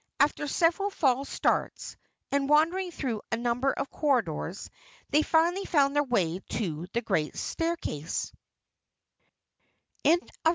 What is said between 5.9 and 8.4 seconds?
their way to the great staircase.